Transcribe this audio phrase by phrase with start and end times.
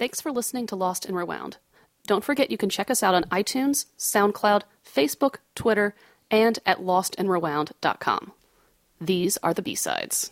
[0.00, 1.58] Thanks for listening to Lost and Rewound.
[2.06, 5.94] Don't forget you can check us out on iTunes, SoundCloud, Facebook, Twitter,
[6.30, 8.32] and at lostandrewound.com.
[8.98, 10.30] These are the B-sides.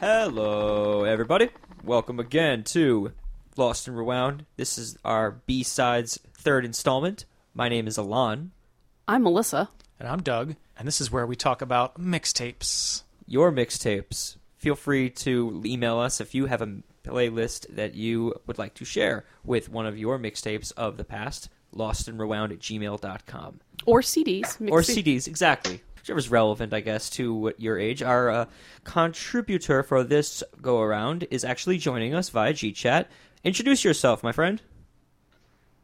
[0.00, 1.48] Hello, everybody.
[1.82, 3.12] Welcome again to
[3.56, 4.44] Lost and Rewound.
[4.58, 7.24] This is our B sides third installment.
[7.54, 8.52] My name is Alon.
[9.08, 9.68] I'm Melissa.
[10.00, 13.04] And I'm Doug, and this is where we talk about mixtapes.
[13.24, 14.36] Your mixtapes.
[14.56, 18.84] Feel free to email us if you have a playlist that you would like to
[18.84, 21.48] share with one of your mixtapes of the past.
[21.70, 23.60] Lost and Rewound at gmail.com.
[23.84, 24.58] Or CDs.
[24.58, 25.82] Mixed Or CDs, exactly.
[25.94, 28.02] Whichever's relevant, I guess, to what your age.
[28.02, 28.46] Our uh,
[28.82, 33.06] contributor for this go around is actually joining us via GChat.
[33.44, 34.60] Introduce yourself, my friend.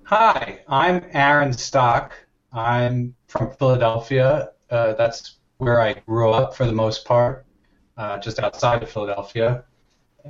[0.05, 2.13] Hi, I'm Aaron Stock.
[2.53, 4.51] I'm from Philadelphia.
[4.71, 7.47] Uh, that's where I grew up for the most part,
[7.97, 9.65] uh, just outside of Philadelphia,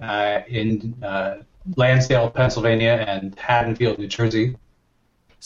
[0.01, 1.39] uh, in uh,
[1.77, 4.57] Lansdale, Pennsylvania, and Haddonfield, New Jersey.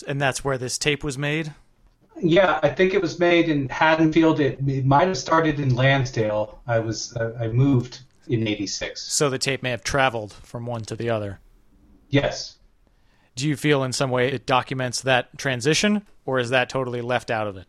[0.07, 1.55] And that's where this tape was made.
[2.19, 4.41] Yeah, I think it was made in Haddonfield.
[4.41, 6.61] It, it might have started in Lansdale.
[6.67, 9.03] I was uh, I moved in '86.
[9.03, 11.41] So the tape may have traveled from one to the other.
[12.09, 12.57] Yes.
[13.37, 17.31] Do you feel in some way it documents that transition, or is that totally left
[17.31, 17.67] out of it?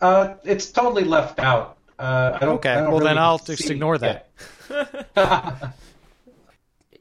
[0.00, 1.76] Uh, it's totally left out.
[1.98, 4.30] Uh, I don't, Okay, I don't well then I'll just ignore that.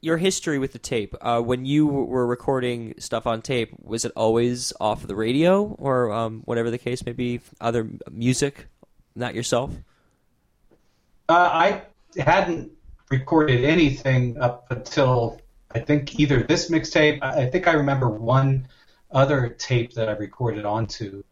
[0.01, 1.15] Your history with the tape.
[1.21, 6.11] Uh, when you were recording stuff on tape, was it always off the radio or
[6.11, 8.67] um, whatever the case may be, other music,
[9.15, 9.71] not yourself?
[11.29, 11.81] Uh, I
[12.17, 12.71] hadn't
[13.09, 15.39] recorded anything up until
[15.71, 17.21] I think either this mixtape.
[17.21, 18.67] I think I remember one
[19.11, 21.23] other tape that I recorded onto.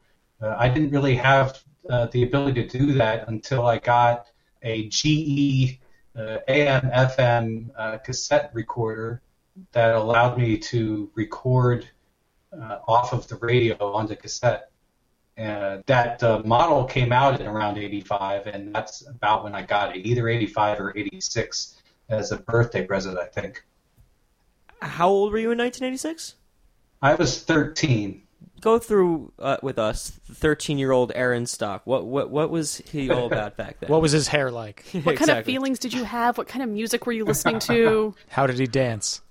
[0.42, 4.28] Uh, I didn't really have uh, the ability to do that until I got
[4.62, 5.80] a GE
[6.16, 9.22] uh, AM FM uh, cassette recorder
[9.72, 11.90] that allowed me to record
[12.54, 14.70] uh, off of the radio onto cassette.
[15.36, 20.06] That uh, model came out in around 85, and that's about when I got it,
[20.06, 23.64] either 85 or 86 as a birthday present, I think.
[24.82, 26.36] How old were you in 1986?
[27.02, 28.24] I was 13.
[28.60, 31.86] Go through uh, with us, 13 year old Aaron Stock.
[31.86, 33.90] What, what, what was he all about back then?
[33.90, 34.84] What was his hair like?
[35.04, 36.38] What kind of feelings did you have?
[36.38, 38.16] What kind of music were you listening to?
[38.30, 39.22] How did he dance?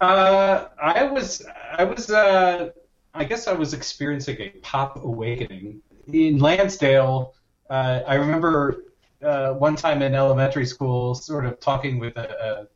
[0.00, 2.70] Uh, I was, I was, uh,
[3.14, 5.80] I guess I was experiencing a pop awakening
[6.12, 7.34] in Lansdale.
[7.70, 8.84] Uh, I remember
[9.22, 12.68] uh, one time in elementary school, sort of talking with a,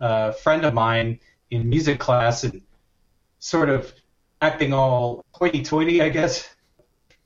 [0.00, 1.18] a, a friend of mine
[1.52, 2.62] in music class, and
[3.38, 3.92] sort of
[4.40, 6.48] acting all hoity-toity, I guess.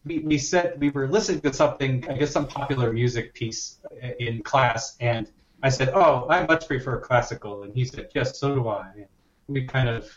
[0.05, 3.79] We, we said we were listening to something, I guess some popular music piece
[4.19, 5.31] in class, and
[5.63, 9.07] I said, "Oh, I much prefer classical," and he said, "Yes, so do I." And
[9.49, 10.09] we kind of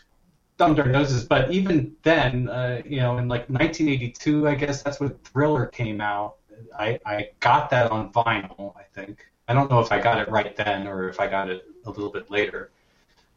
[0.58, 5.00] thumbed our noses, but even then, uh, you know, in like 1982, I guess that's
[5.00, 6.36] when Thriller came out.
[6.78, 9.26] I, I got that on vinyl, I think.
[9.48, 11.90] I don't know if I got it right then or if I got it a
[11.90, 12.70] little bit later.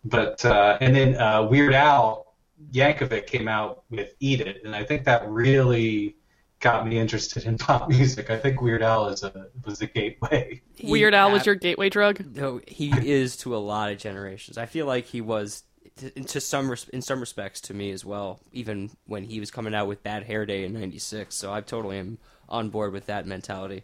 [0.06, 2.34] But uh, and then uh, Weird Al
[2.72, 6.18] Yankovic came out with "Eat It," and I think that really
[6.60, 8.30] got me interested in pop music.
[8.30, 10.62] I think Weird Al is a was a gateway.
[10.76, 12.36] He Weird Al was your gateway drug?
[12.36, 14.58] No, he is to a lot of generations.
[14.58, 15.64] I feel like he was
[15.98, 18.40] to, to some res- in some respects to me as well.
[18.52, 22.00] Even when he was coming out with Bad Hair Day in '96, so I totally
[22.00, 22.18] am
[22.50, 23.84] on board with that mentality.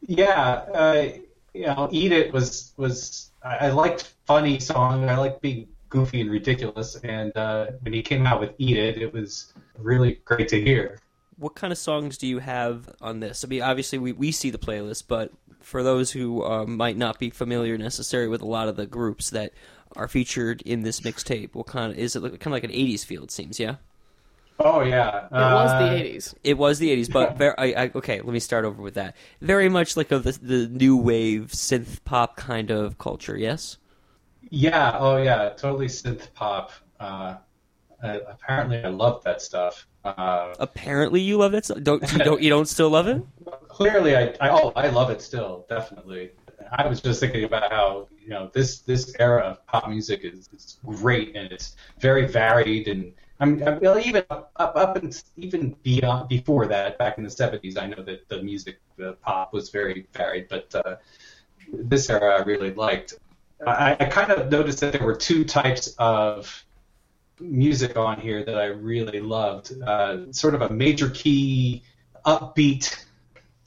[0.00, 0.38] Yeah,
[0.74, 1.08] uh,
[1.54, 5.08] you know, "Eat It" was was I, liked funny song.
[5.08, 8.98] I liked being goofy and ridiculous, and uh, when he came out with "Eat It,"
[8.98, 10.98] it was really great to hear.
[11.36, 13.44] What kind of songs do you have on this?
[13.44, 17.18] I mean, obviously we, we see the playlist, but for those who uh, might not
[17.18, 19.52] be familiar necessarily with a lot of the groups that
[19.96, 22.20] are featured in this mixtape, what kind of is it?
[22.20, 23.58] Kind of like an '80s feel, it seems.
[23.58, 23.76] Yeah,
[24.58, 26.34] Oh yeah, It was Uh, the 80s.
[26.44, 28.20] it was the '80s, but very, I, I, okay.
[28.20, 29.16] Let me start over with that.
[29.40, 33.36] Very much like a, the the new wave synth pop kind of culture.
[33.36, 33.78] Yes.
[34.50, 36.70] Yeah, oh yeah, totally synth pop.
[37.00, 37.36] Uh,
[38.02, 39.86] uh, apparently, I love that stuff.
[40.04, 41.64] Uh, Apparently, you love that.
[41.64, 41.82] Song.
[41.82, 43.22] Don't you don't you don't still love it?
[43.68, 46.30] clearly, I, I oh I love it still, definitely.
[46.72, 50.48] I was just thinking about how you know this this era of pop music is,
[50.54, 53.12] is great and it's very varied and
[53.42, 57.30] I mean well, even up up, up and even beyond before that back in the
[57.30, 60.96] 70s I know that the music the pop was very varied but uh,
[61.72, 63.14] this era I really liked.
[63.66, 66.64] I, I kind of noticed that there were two types of
[67.40, 69.72] music on here that I really loved.
[69.80, 71.82] Uh, sort of a major key,
[72.26, 73.04] upbeat,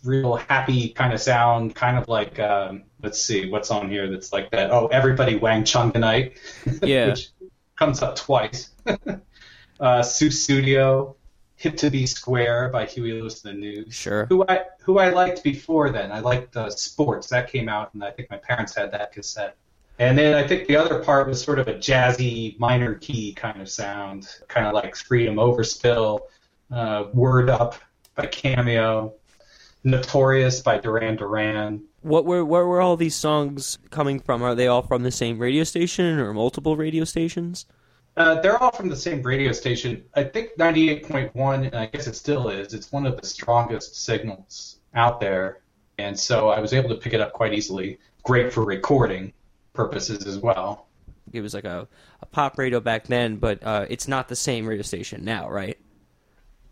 [0.03, 4.33] real happy kind of sound, kind of like um, let's see what's on here that's
[4.33, 4.71] like that.
[4.71, 6.37] Oh, everybody Wang Chung tonight,
[6.81, 7.09] Yeah.
[7.09, 7.29] which
[7.75, 8.71] comes up twice.
[9.79, 11.15] uh, Sussudio,
[11.57, 13.93] Hip to Be Square by Huey Lewis and the News.
[13.93, 14.25] Sure.
[14.25, 16.11] Who I who I liked before then.
[16.11, 17.27] I liked uh, Sports.
[17.29, 19.55] That came out, and I think my parents had that cassette.
[19.97, 23.61] And then I think the other part was sort of a jazzy minor key kind
[23.61, 26.19] of sound, kind of like Freedom Overspill,
[26.71, 27.75] uh, Word Up
[28.15, 29.13] by Cameo,
[29.85, 31.83] Notorious by Duran Duran.
[32.01, 34.43] What were where were all these songs coming from?
[34.43, 37.65] Are they all from the same radio station or multiple radio stations?
[38.17, 40.03] Uh, they're all from the same radio station.
[40.15, 44.79] I think 98.1, and I guess it still is, it's one of the strongest signals
[44.93, 45.61] out there.
[45.97, 47.99] And so I was able to pick it up quite easily.
[48.23, 49.33] Great for recording
[49.73, 50.87] purposes as well.
[51.33, 51.87] It was like a,
[52.21, 55.77] a pop radio back then, but uh, it's not the same radio station now, right?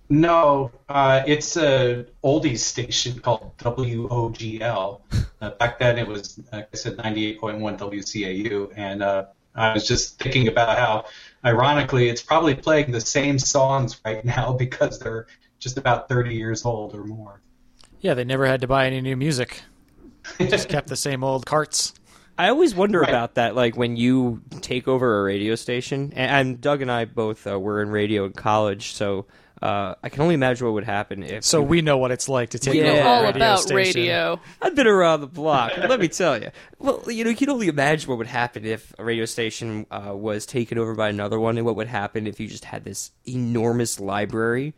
[0.09, 5.01] No, uh, it's a oldies station called WOGL.
[5.41, 8.71] Uh, back then it was, like I said, 98.1 WCAU.
[8.75, 9.25] And uh,
[9.55, 11.05] I was just thinking about how,
[11.45, 15.27] ironically, it's probably playing the same songs right now because they're
[15.59, 17.41] just about 30 years old or more.
[17.99, 19.63] Yeah, they never had to buy any new music.
[20.47, 21.93] Just kept the same old carts.
[22.37, 23.09] I always wonder Right.
[23.09, 26.11] about that, like when you take over a radio station.
[26.15, 29.27] And, and Doug and I both uh, were in radio in college, so
[29.63, 31.43] uh, I can only imagine what would happen if.
[31.45, 32.83] So you- we know what it's like to take Yeah.
[32.91, 33.75] over a All radio about station.
[34.01, 34.39] radio.
[34.61, 35.71] I've been around the block.
[35.77, 36.49] let me tell you.
[36.79, 40.11] Well, you know, you can only imagine what would happen if a radio station uh,
[40.13, 43.11] was taken over by another one, and what would happen if you just had this
[43.25, 44.73] enormous library.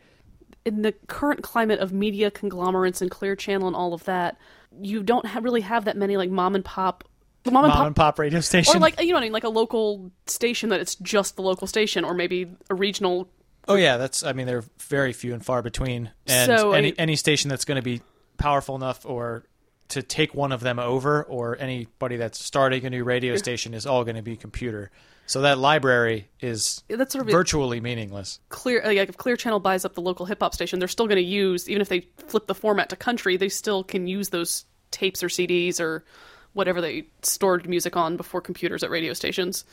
[0.64, 4.36] in the current climate of media conglomerates and Clear Channel and all of that,
[4.80, 7.04] you don't ha- really have that many like mom and pop,
[7.44, 8.76] mom and Mom pop, and pop radio station.
[8.76, 11.42] or like you know what I mean, like a local station that it's just the
[11.42, 13.28] local station, or maybe a regional.
[13.68, 14.22] Oh yeah, that's.
[14.22, 16.10] I mean, they're very few and far between.
[16.26, 18.02] And So, any any station that's going to be
[18.38, 19.44] powerful enough or
[19.88, 23.86] to take one of them over, or anybody that's starting a new radio station is
[23.86, 24.90] all going to be computer.
[25.28, 28.38] So that library is That's sort of virtually meaningless.
[28.48, 28.80] clear.
[28.82, 31.16] Uh, like if Clear Channel buys up the local hip hop station, they're still going
[31.16, 34.64] to use even if they flip the format to country, they still can use those
[34.92, 36.04] tapes or CDs or
[36.52, 39.64] whatever they stored music on before computers at radio stations.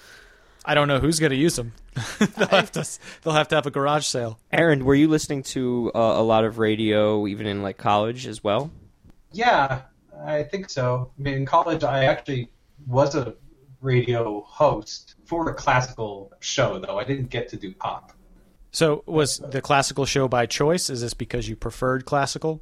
[0.65, 1.73] I don't know who's going to use them.
[2.19, 2.87] they'll have to.
[3.21, 4.39] They'll have to have a garage sale.
[4.51, 8.43] Aaron, were you listening to uh, a lot of radio, even in like college as
[8.43, 8.71] well?
[9.31, 9.81] Yeah,
[10.25, 11.11] I think so.
[11.17, 12.49] I mean, in college, I actually
[12.87, 13.35] was a
[13.81, 16.97] radio host for a classical show, though.
[16.97, 18.13] I didn't get to do pop.
[18.71, 20.89] So was the classical show by choice?
[20.89, 22.61] Is this because you preferred classical?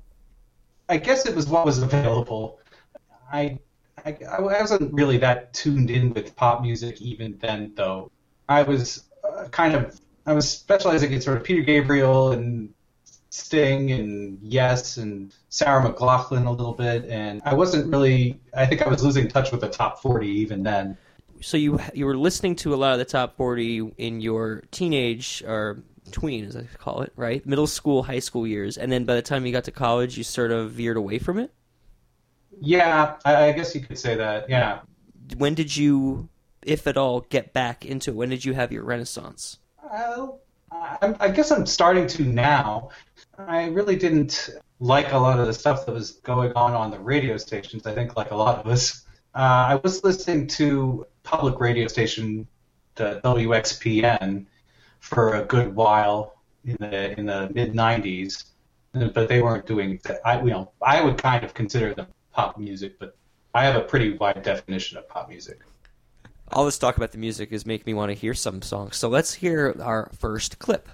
[0.90, 2.60] I guess it was what was available.
[3.32, 3.60] I,
[4.06, 8.12] I, I wasn't really that tuned in with pop music even then, though.
[8.50, 12.74] I was uh, kind of I was specializing in sort of Peter Gabriel and
[13.30, 18.40] Sting and Yes and Sarah McLachlan a little bit, and I wasn't really.
[18.54, 20.98] I think I was losing touch with the top forty even then.
[21.42, 25.44] So you you were listening to a lot of the top forty in your teenage
[25.48, 27.46] or tween, as I call it, right?
[27.46, 30.24] Middle school, high school years, and then by the time you got to college, you
[30.24, 31.54] sort of veered away from it.
[32.60, 34.50] Yeah, I, I guess you could say that.
[34.50, 34.80] Yeah.
[35.38, 36.30] When did you,
[36.62, 38.16] if at all, get back into it?
[38.16, 39.60] When did you have your renaissance?
[39.84, 42.90] Well, I, I guess I'm starting to now.
[43.38, 44.50] I really didn't
[44.80, 47.86] like a lot of the stuff that was going on on the radio stations.
[47.86, 49.06] I think, like a lot of us,
[49.36, 52.48] uh, I was listening to public radio station,
[52.96, 54.46] the WXPN,
[55.00, 58.46] for a good while in the in the mid '90s,
[58.94, 60.00] but they weren't doing.
[60.26, 63.16] I you know I would kind of consider them pop music, but
[63.54, 65.60] I have a pretty wide definition of pop music.
[66.54, 68.98] All this talk about the music is making me want to hear some songs.
[68.98, 70.90] So let's hear our first clip.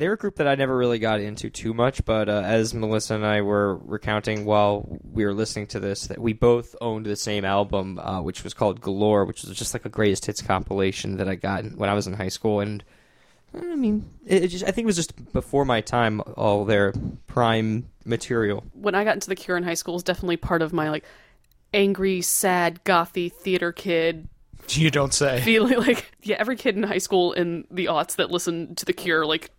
[0.00, 3.16] They're a group that I never really got into too much, but uh, as Melissa
[3.16, 7.16] and I were recounting while we were listening to this, that we both owned the
[7.16, 11.18] same album, uh, which was called Galore, which was just like a greatest hits compilation
[11.18, 12.82] that I got when I was in high school, and
[13.54, 16.94] I mean, it, it just I think it was just before my time, all their
[17.26, 18.64] prime material.
[18.72, 21.04] when I got into the Cure in high school was definitely part of my like
[21.74, 24.28] angry, sad, gothy theater kid
[24.68, 25.42] You don't say.
[25.42, 28.94] feeling like yeah, every kid in high school in the aughts that listened to the
[28.94, 29.50] Cure like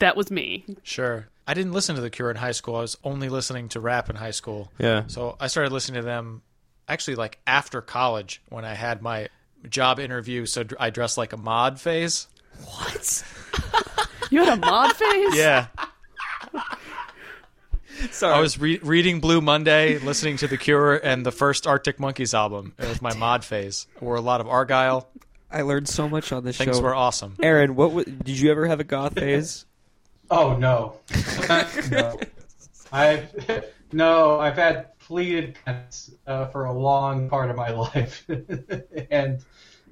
[0.00, 0.64] That was me.
[0.82, 1.28] Sure.
[1.46, 2.76] I didn't listen to The Cure in high school.
[2.76, 4.70] I was only listening to rap in high school.
[4.78, 5.04] Yeah.
[5.06, 6.42] So I started listening to them
[6.88, 9.28] actually like after college when I had my
[9.68, 10.46] job interview.
[10.46, 12.28] So I dressed like a mod phase.
[12.64, 13.24] What?
[14.30, 15.34] You had a mod phase?
[15.36, 15.68] Yeah.
[18.10, 18.34] Sorry.
[18.34, 22.34] I was re- reading Blue Monday, listening to The Cure and the first Arctic Monkeys
[22.34, 22.74] album.
[22.78, 23.86] It was my mod phase.
[24.00, 25.08] I wore a lot of Argyle.
[25.50, 26.72] I learned so much on this Things show.
[26.74, 27.36] Things were awesome.
[27.42, 29.64] Aaron, what w- did you ever have a goth phase?
[30.30, 30.96] Oh no,
[31.90, 32.18] no.
[32.92, 38.26] I've no, I've had pleated pants uh, for a long part of my life,
[39.10, 39.44] and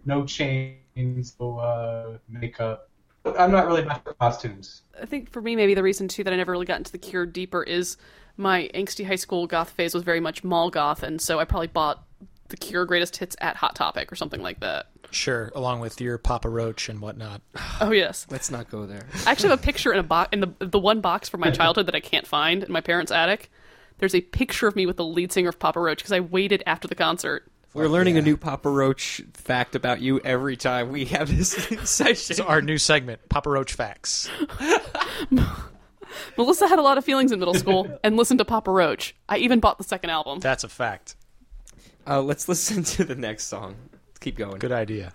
[0.04, 2.90] no chains, no uh, makeup.
[3.24, 4.82] I'm not really about for costumes.
[5.00, 6.98] I think for me, maybe the reason too that I never really got into the
[6.98, 7.96] Cure deeper is
[8.36, 11.68] my angsty high school goth phase was very much mall goth, and so I probably
[11.68, 12.04] bought
[12.48, 14.86] the Cure greatest hits at Hot Topic or something like that.
[15.10, 17.40] Sure, along with your Papa Roach and whatnot.
[17.80, 19.06] Oh yes, Let's not go there.
[19.26, 21.50] I actually have a picture in a box in the the one box from my
[21.50, 23.50] childhood that I can't find in my parents' attic.
[23.98, 26.62] There's a picture of me with the lead singer of Papa Roach because I waited
[26.66, 27.50] after the concert.
[27.72, 31.50] We're learning a new Papa Roach fact about you every time we have this
[31.90, 32.36] session.
[32.36, 34.30] So our new segment, Papa Roach Facts.
[36.38, 39.14] Melissa had a lot of feelings in middle school and listened to Papa Roach.
[39.28, 40.40] I even bought the second album.
[40.40, 41.16] That's a fact.
[42.06, 43.76] Uh, let's listen to the next song.
[44.20, 44.58] Keep going.
[44.58, 45.12] Good idea.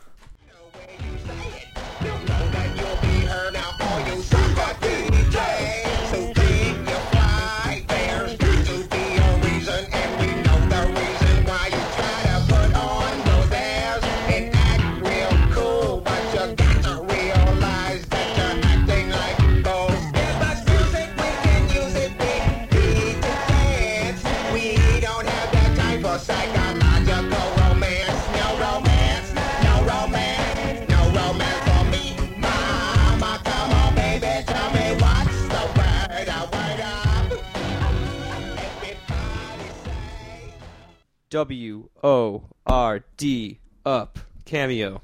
[41.32, 45.02] W O R D up cameo,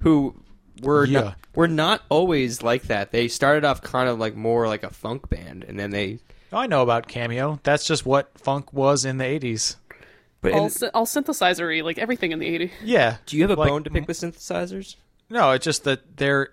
[0.00, 0.34] who
[0.82, 1.20] were Yeah.
[1.20, 3.10] not, were not always like that.
[3.12, 6.18] They started off kind of like more like a funk band, and then they.
[6.52, 7.58] I know about Cameo.
[7.64, 9.76] That's just what funk was in the 80s.
[10.40, 12.70] But all, and- sy- all synthesizery, like everything in the 80s.
[12.82, 13.16] Yeah.
[13.26, 14.94] do you have a Like, bone to pick with synthesizers?
[15.28, 16.50] No, it's just that they're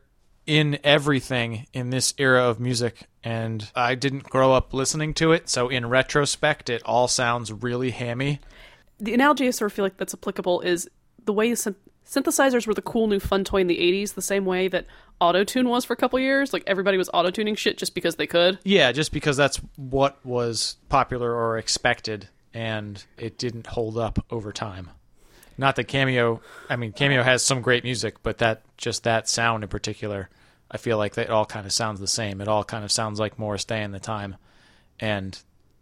[0.47, 5.49] in everything in this era of music, and I didn't grow up listening to it,
[5.49, 8.39] so in retrospect, it all sounds really hammy.
[9.01, 10.87] The analogy I sort of feel like that's applicable is
[11.25, 11.75] the way synth-
[12.07, 14.85] synthesizers were the cool new fun toy in the 80s, the same way that
[15.19, 16.53] autotune was for a couple years.
[16.53, 18.59] Like everybody was autotuning shit just because they could.
[18.63, 24.51] Yeah, just because that's what was popular or expected, and it didn't hold up over
[24.51, 24.89] time.
[25.57, 29.63] Not that Cameo, I mean, Cameo has some great music, but that just that sound
[29.63, 30.29] in particular,
[30.71, 32.39] I feel like that all kind of sounds the same.
[32.41, 34.37] It all kind of sounds like Morris Day in the Time,
[34.99, 35.37] and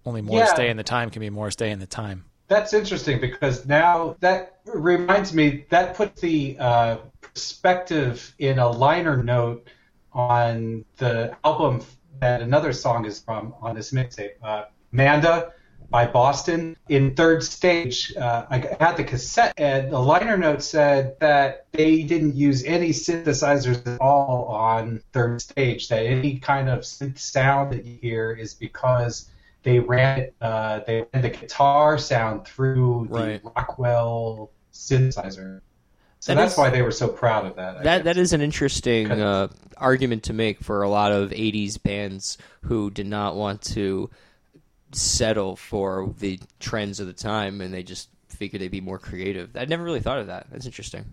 [0.06, 0.56] only Morris Yeah.
[0.56, 2.26] Day in the Time can be Morris Day in the Time.
[2.50, 9.22] That's interesting because now that reminds me that puts the uh, perspective in a liner
[9.22, 9.70] note
[10.12, 11.84] on the album
[12.20, 15.54] that another song is from on this mixtape, uh, Manda
[15.92, 16.76] by Boston.
[16.90, 22.02] In third stage, uh, I had the cassette, and the liner note said that they
[22.02, 25.88] didn't use any synthesizers at all on third stage.
[25.90, 29.30] That any kind of synth sound that you hear is because
[29.64, 35.62] they ran it, uh, they ran the guitar sound through the Rockwell synthesizer.
[36.22, 37.78] So That that's is- why they were so proud of that.
[37.78, 38.04] I That guess.
[38.16, 39.48] that is an interesting uh,
[39.78, 44.10] argument to make for a lot of '80s bands who did not want to
[44.92, 49.56] settle for the trends of the time, and they just figured they'd be more creative.
[49.56, 50.48] I never really thought of that.
[50.52, 51.06] That's interesting.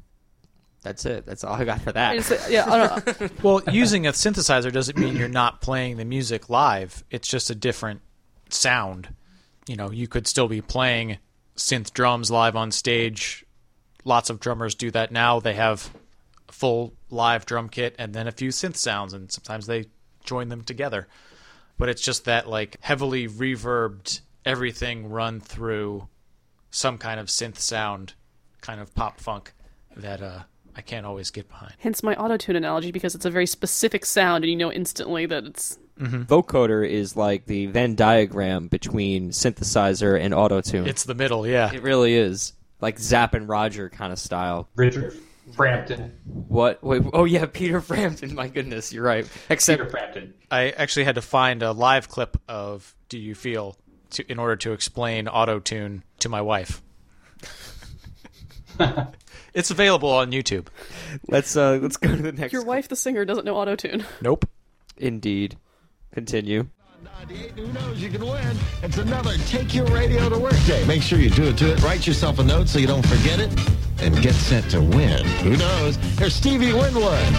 [0.83, 1.27] That's it.
[1.27, 2.17] That's all I got for that.
[2.17, 3.29] It's- yeah, I don't know.
[3.43, 7.05] Well, using a synthesizer doesn't mean you're not playing the music live.
[7.11, 8.01] It's just a different
[8.51, 9.15] sound.
[9.67, 11.19] You know, you could still be playing
[11.57, 13.45] synth drums live on stage.
[14.05, 15.41] Lots of drummers do that now.
[15.41, 15.91] They have
[16.49, 19.87] a full live drum kit and then a few synth sounds, and sometimes they
[20.25, 21.09] join them together.
[21.79, 26.09] But it's just that like heavily reverbed everything run through
[26.71, 28.15] some kind of synth sound,
[28.61, 29.53] kind of pop funk
[29.97, 30.43] that uh,
[30.77, 31.75] I can't always get behind.
[31.79, 35.45] Hence my autotune analogy because it's a very specific sound and you know instantly that
[35.45, 40.87] it's Vocoder is like the Venn diagram between synthesizer and autotune.
[40.87, 41.73] It's the middle, yeah.
[41.73, 44.69] it really is like Zapp and Roger kind of style.
[44.77, 45.15] Richard
[45.55, 46.13] Frampton.
[46.49, 46.83] What?
[46.83, 48.35] Wait, oh yeah, Peter Frampton.
[48.35, 49.27] My goodness, you're right.
[49.49, 50.35] Except Peter Frampton.
[50.51, 53.77] I actually had to find a live clip of "Do You Feel"
[54.11, 56.83] to, in order to explain auto tune to my wife.
[59.55, 60.67] it's available on YouTube.
[61.29, 62.53] let's uh let's go to the next.
[62.53, 64.05] your wife, the singer, doesn't know autotune.
[64.21, 64.49] Nope.
[64.99, 65.57] Indeed.
[66.17, 66.67] Continue.
[67.05, 68.57] 98, who knows you can win?
[68.83, 70.83] It's another Take Your Radio to Work Day.
[70.87, 71.83] Make sure you do it to it.
[71.83, 73.51] Write yourself a note so you don't forget it
[74.01, 75.27] and get sent to win.
[75.43, 75.97] Who knows?
[76.17, 77.35] Here's Stevie Winwood.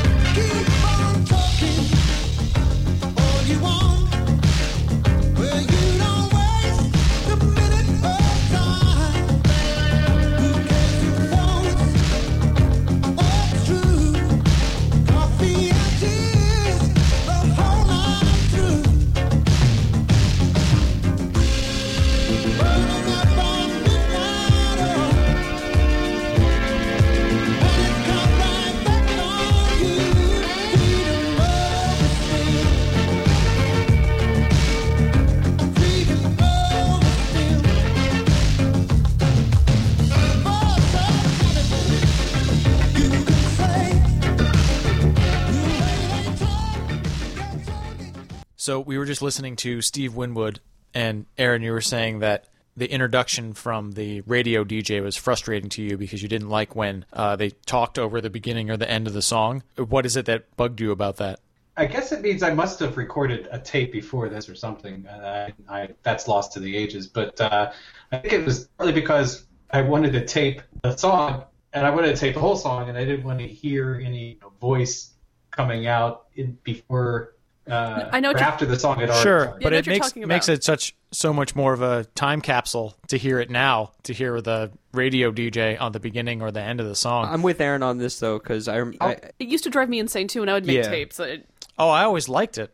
[48.67, 50.59] So we were just listening to Steve Winwood,
[50.93, 55.81] and Aaron, you were saying that the introduction from the radio DJ was frustrating to
[55.81, 59.07] you because you didn't like when uh, they talked over the beginning or the end
[59.07, 59.63] of the song.
[59.77, 61.39] What is it that bugged you about that?
[61.77, 65.07] I guess it means I must have recorded a tape before this or something.
[65.07, 67.07] I, I, that's lost to the ages.
[67.07, 67.71] But uh,
[68.11, 72.13] I think it was partly because I wanted to tape the song, and I wanted
[72.13, 75.13] to tape the whole song, and I didn't want to hear any voice
[75.51, 77.36] coming out in, before
[77.69, 79.63] uh, I know or after the song had already Sure, started.
[79.63, 83.17] But know it makes makes it such so much more of a time capsule to
[83.17, 86.87] hear it now, to hear the radio DJ on the beginning or the end of
[86.87, 87.27] the song.
[87.29, 90.27] I'm with Aaron on this though, because I, I It used to drive me insane
[90.27, 90.89] too and I would make Yeah.
[90.89, 91.19] tapes.
[91.19, 91.47] It,
[91.77, 92.73] oh, I always liked it.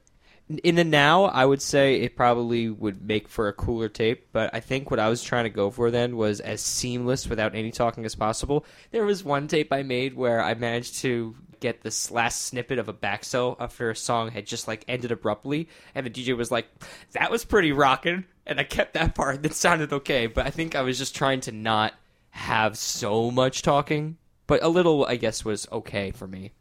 [0.63, 4.49] in the now, I would say it probably would make for a cooler tape, but
[4.53, 7.71] I think what I was trying to go for then was as seamless without any
[7.71, 8.65] talking as possible.
[8.91, 12.89] There was one tape I made where I managed to get this last snippet of
[12.89, 16.51] a back sell after a song had just like ended abruptly, and the DJ was
[16.51, 16.67] like,
[17.13, 19.41] "That was pretty rocking," and I kept that part.
[19.41, 21.93] That sounded okay, but I think I was just trying to not
[22.31, 26.51] have so much talking, but a little, I guess, was okay for me.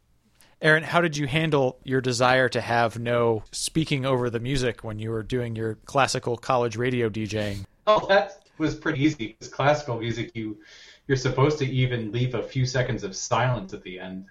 [0.61, 4.97] Aaron, how did you handle your desire to have no speaking over the music when
[4.97, 7.65] you were doing your classical college radio DJing?
[7.85, 9.35] Oh, that was pretty easy.
[9.37, 10.59] Because classical music, you
[11.07, 14.27] you're supposed to even leave a few seconds of silence at the end.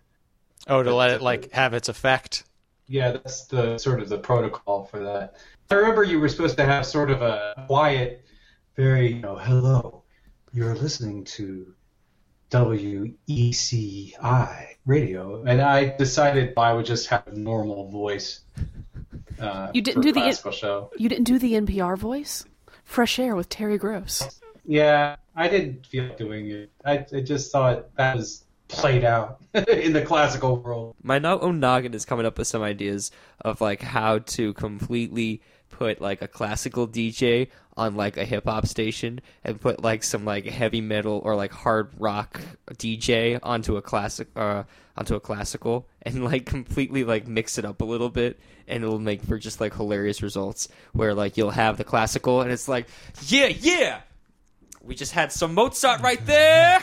[0.68, 2.44] Oh, to let it like have its effect.
[2.87, 5.35] Yeah, that's the sort of the protocol for that.
[5.70, 8.25] I remember you were supposed to have sort of a quiet,
[8.77, 10.03] very, you know, hello,
[10.53, 11.75] you're listening to
[12.51, 14.16] WECI
[14.87, 18.40] radio, and I decided I would just have a normal voice.
[19.40, 20.90] Uh, You didn't for do the- classical show.
[20.98, 22.44] you didn't do the NPR voice?
[22.85, 24.40] Fresh Air with Terry Gross.
[24.64, 26.70] Yeah, I didn't feel like doing it.
[26.85, 30.95] I, I just thought that was played out in the classical world.
[31.03, 35.43] my no- own noggin is coming up with some ideas of like how to completely
[35.69, 40.25] put like a classical DJ on like a hip hop station and put like some
[40.25, 42.41] like heavy metal or like hard rock
[42.73, 44.63] DJ onto a classic uh
[44.97, 48.99] onto a classical and like completely like mix it up a little bit and it'll
[48.99, 52.87] make for just like hilarious results where like you'll have the classical and it's like
[53.27, 54.01] yeah yeah
[54.83, 56.83] we just had some Mozart right there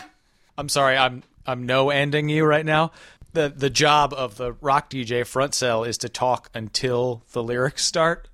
[0.60, 2.92] I'm sorry, I'm I'm no ending you right now.
[3.34, 7.84] The the job of the rock DJ front sell is to talk until the lyrics
[7.86, 8.28] start,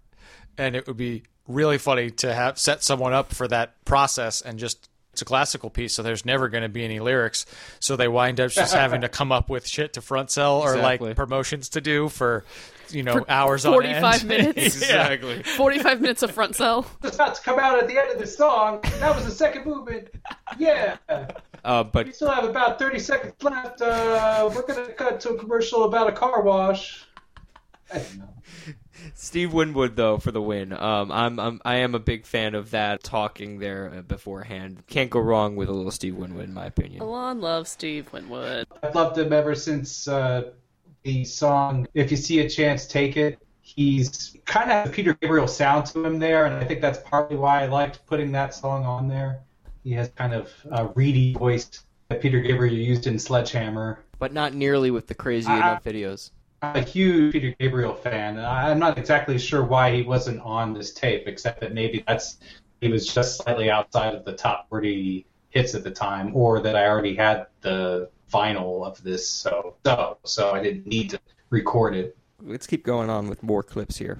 [0.58, 4.58] and it would be really funny to have set someone up for that process and
[4.58, 7.46] just it's a classical piece, so there's never going to be any lyrics.
[7.80, 10.76] So they wind up just having to come up with shit to front sell or
[10.76, 11.08] Exactly.
[11.10, 12.44] like promotions to do for
[12.90, 14.58] you know For hours on 45 minutes.
[14.58, 15.42] exactly.
[15.44, 16.86] 45 minutes of front sell.
[17.04, 18.80] It's about to come out at the end of the song.
[19.00, 20.10] That was the second movement.
[20.58, 20.98] Yeah.
[21.66, 23.82] Uh but We still have about 30 seconds left.
[23.82, 27.06] Uh, we're going to cut to a commercial about a car wash.
[27.92, 28.30] I don't know.
[29.14, 30.74] Steve Winwood, though, for the win.
[30.74, 34.84] Um, I'm, I'm I am a big fan of that talking there uh, beforehand.
[34.88, 37.02] Can't go wrong with a little Steve Winwood, in my opinion.
[37.02, 38.68] Alon loves Steve Winwood.
[38.82, 40.52] I've loved him ever since uh,
[41.04, 45.16] the song "If You See a Chance, Take It." He's kind of has a Peter
[45.16, 48.54] Gabriel sound to him there, and I think that's partly why I liked putting that
[48.54, 49.42] song on there.
[49.86, 54.00] He has kind of a reedy voice that Peter Gabriel used in Sledgehammer.
[54.18, 55.58] But not nearly with the crazy Ah.
[55.58, 56.32] enough videos.
[56.64, 58.38] I'm a huge Peter Gabriel fan.
[58.38, 62.40] and I'm not exactly sure why he wasn't on this tape, except that maybe that's
[62.82, 66.76] he was just slightly outside of the top 40 hits at the time, or that
[66.76, 71.20] I already had the vinyl of this, so so so I didn't need to
[71.52, 72.18] record it.
[72.42, 74.18] Let's keep going on with more clips here.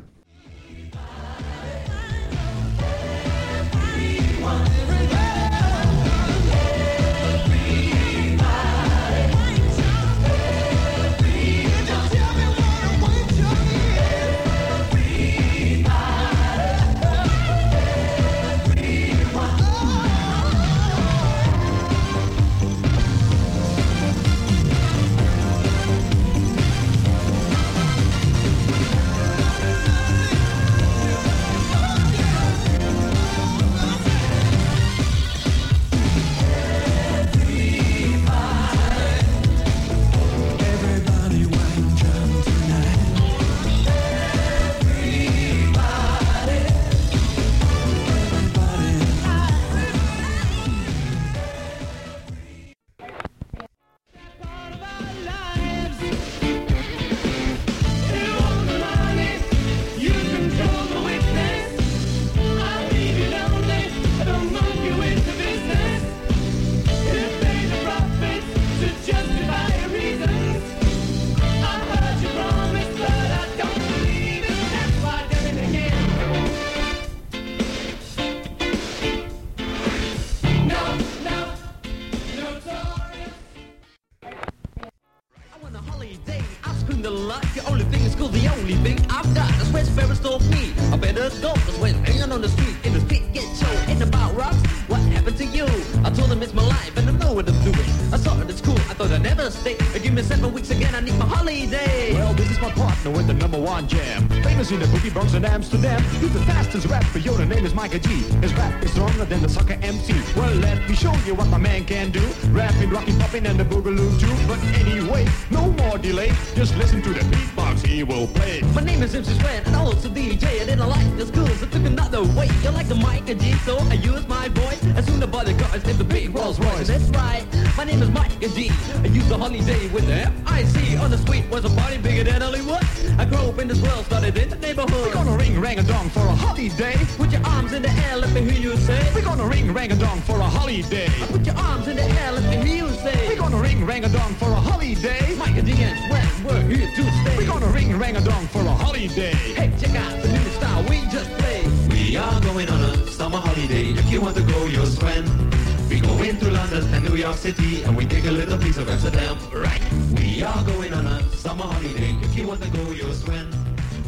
[107.76, 108.10] Miker G.
[108.40, 110.14] His rap is stronger than the sucker MC.
[110.40, 112.26] Well, let me show you what my man can do.
[112.52, 114.34] Rapping, rocking, popping, and the boogaloo too.
[114.48, 116.32] But anyway, no more delay.
[116.56, 118.62] Just listen to the beatbox he will play.
[118.74, 120.62] My name is MC Sven, and I'm also DJ.
[120.62, 122.50] I didn't like the school, so took another way.
[122.64, 124.82] You like the and G, so I use my voice.
[124.96, 126.88] As soon as the cars in the big Rolls Royce.
[126.88, 128.72] That's right, my name is and G.
[129.04, 130.96] I use the holiday with the F-I-C.
[130.98, 132.95] On the street was a party bigger than Hollywood.
[133.18, 134.92] I grew up in this world, started in the neighborhood.
[134.92, 136.96] We're gonna ring rang a dong for a holiday.
[137.18, 139.02] Put your arms in the air, let me hear you say.
[139.16, 141.08] We're gonna ring rang a dong for a holiday.
[141.32, 143.28] Put your arms in the air, let me hear you say.
[143.28, 145.36] We're gonna ring rang a dong for a holiday.
[145.38, 147.38] Mike and G and Sven, we're here to stay.
[147.38, 149.34] We're gonna ring rang a dong for a holiday.
[149.34, 151.68] Hey, check out the new style we just played.
[151.90, 153.92] We are going on a summer holiday.
[153.92, 155.55] If you want to go, you'll swim.
[155.96, 158.90] We go into London and New York City and we take a little piece of
[158.90, 159.38] Amsterdam.
[159.54, 159.82] Right.
[160.20, 162.14] We are going on a summer holiday.
[162.22, 163.50] If you want to go, you'll swim.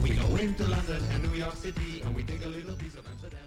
[0.03, 3.07] We go into London and New York City and we take a little piece of
[3.07, 3.39] Amsterdam.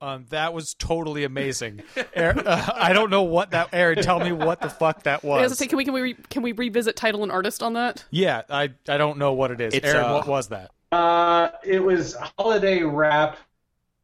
[0.00, 1.82] Um, that was totally amazing.
[2.14, 3.70] Aaron, uh, I don't know what that.
[3.72, 5.48] Aaron, tell me what the fuck that I was was.
[5.48, 8.04] gonna say, can we can we re- can we revisit title and artist on that?
[8.12, 9.74] yeah, I I don't know what it is.
[9.74, 10.70] It's, Aaron, uh, what was that?
[10.92, 13.36] Uh, it was holiday rap,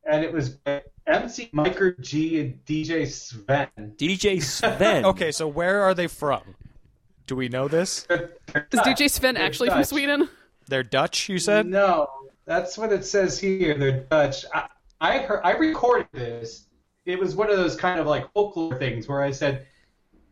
[0.06, 0.58] and it was
[1.06, 3.68] MC Miker G and DJ Sven.
[3.96, 5.04] DJ Sven.
[5.04, 6.42] Okay, so where are they from?
[7.26, 8.02] Do we know this?
[8.04, 10.28] They're- they're Is DJ Sven They're actually from Sweden?
[10.68, 11.66] They're Dutch, you said?
[11.66, 12.08] No,
[12.44, 13.76] that's what it says here.
[13.78, 14.44] They're Dutch.
[14.54, 14.68] I,
[15.00, 16.66] I heard, I recorded this.
[17.04, 19.66] It was one of those kind of like folklore things where I said,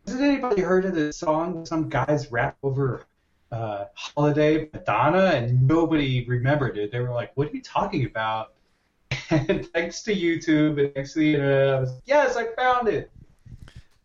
[0.08, 1.64] "Has anybody heard of this song?
[1.64, 3.04] Some guys rap over
[3.52, 6.90] uh, "Holiday" Madonna," and nobody remembered it.
[6.90, 8.53] They were like, "What are you talking about?"
[9.30, 13.10] And thanks to YouTube and thanks to the internet, I was yes, I found it.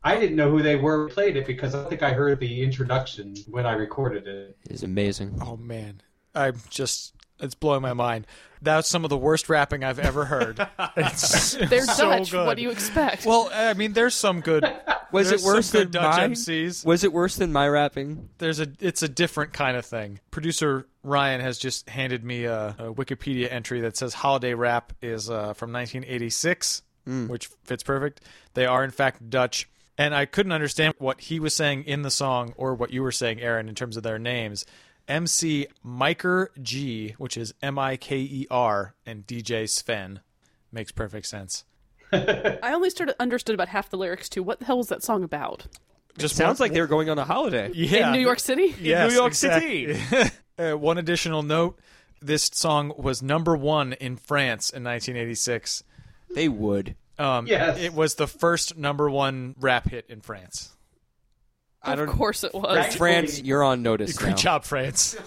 [0.03, 2.63] I didn't know who they were who played it because I think I heard the
[2.63, 4.57] introduction when I recorded it.
[4.65, 4.71] it.
[4.71, 5.37] is amazing.
[5.41, 6.01] Oh man,
[6.33, 8.27] I'm just it's blowing my mind.
[8.61, 10.65] That's some of the worst rapping I've ever heard.
[10.97, 12.31] It's They're so Dutch.
[12.31, 12.45] good.
[12.45, 13.25] What do you expect?
[13.25, 14.65] Well, I mean, there's some good.
[15.11, 16.31] Was it worse than Dutch mine?
[16.33, 16.85] MCs?
[16.85, 18.29] Was it worse than my rapping?
[18.37, 18.67] There's a.
[18.79, 20.19] It's a different kind of thing.
[20.29, 25.29] Producer Ryan has just handed me a, a Wikipedia entry that says holiday rap is
[25.29, 26.81] uh, from 1986,
[27.27, 28.21] which fits perfect.
[28.53, 32.11] They are in fact Dutch, and I couldn't understand what he was saying in the
[32.11, 34.65] song or what you were saying, Aaron, in terms of their names.
[35.07, 40.19] MC Miker G, which is M I K E R, and DJ Sven
[40.71, 41.65] makes perfect sense.
[42.11, 44.43] I only started understood about half the lyrics too.
[44.43, 45.65] What the hell was that song about?
[46.19, 47.71] Just Sounds one- like they were going on a holiday.
[47.73, 48.75] yeah, In New York City?
[48.79, 49.97] Yes, New York exactly.
[50.59, 51.79] uh, one additional note:
[52.21, 55.83] this song was number one in France in 1986.
[56.35, 56.95] They would.
[57.17, 57.79] Um, Yes.
[57.79, 60.75] it was the first number one rap hit in France.
[61.81, 62.07] I Of don't.
[62.09, 62.75] course it was.
[62.77, 62.93] Right.
[62.93, 64.35] France, you're on notice Great now.
[64.35, 65.17] job, France.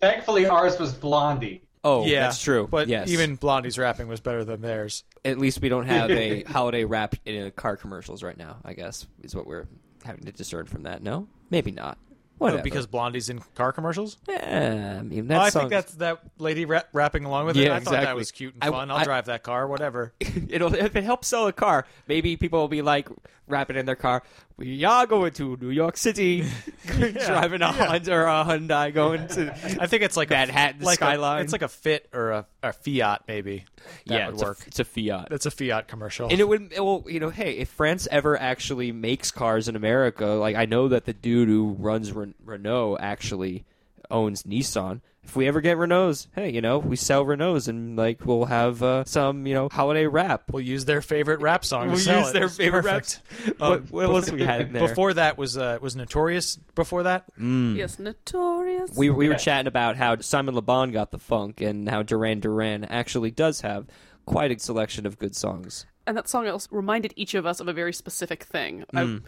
[0.00, 1.62] Thankfully, ours was Blondie.
[1.84, 2.68] Oh, yeah, that's true.
[2.70, 3.08] But yes.
[3.10, 5.02] even Blondie's rapping was better than theirs.
[5.24, 8.58] at least we don't have a holiday rap in car commercials right now.
[8.64, 9.66] I guess is what we're
[10.04, 11.02] having to discern from that.
[11.02, 11.98] No, maybe not.
[12.42, 12.60] Whatever.
[12.60, 14.16] Oh, because Blondie's in car commercials.
[14.28, 17.64] yeah, I mean that Oh, I think that's that lady ra- rapping along with it.
[17.64, 18.90] Yeah, I thought that was cute and fun.
[18.90, 20.12] I'll I- drive that car, whatever.
[20.48, 21.86] it'll if it helps sell a car.
[22.08, 23.08] Maybe people will be like
[23.52, 24.22] rapping in their car.
[24.56, 26.44] We are going to New York City,
[26.86, 30.94] driving a Honda or a Hyundai, going to I think it's like Manhattan a, like
[31.00, 31.42] a- skyline.
[31.42, 33.64] it's like a Fit or a, a Fiat, maybe.
[34.06, 34.60] That yeah, would it's work.
[34.62, 35.28] A, it's a Fiat.
[35.30, 36.28] That's a Fiat commercial.
[36.28, 40.26] And it would, well, you know, hey, if France ever actually makes cars in America,
[40.26, 43.64] like I know that the dude who runs Ren- Renault actually
[44.10, 45.00] owns Nissan.
[45.24, 48.82] If we ever get Renaults, hey, you know, we sell Renaults and like we'll have
[48.82, 50.50] uh, some, you know, holiday rap.
[50.50, 51.88] We'll use their favorite rap song.
[51.88, 52.32] We'll sell use it.
[52.34, 52.94] their It's favorite rap.
[52.94, 53.20] raps.
[53.58, 54.86] What, what else we had in there?
[54.88, 56.56] Before that was uh, was Notorious.
[56.74, 58.96] Before that, Yes, notorious.
[58.96, 62.84] we we were chatting about how Simon LeBon got the funk and how Duran Duran
[62.84, 63.86] actually does have
[64.26, 65.86] quite a selection of good songs.
[66.06, 68.84] and that song also reminded each of us of a very specific thing.
[68.92, 69.22] Mm.